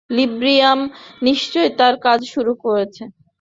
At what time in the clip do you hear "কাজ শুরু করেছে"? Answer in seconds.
2.05-3.03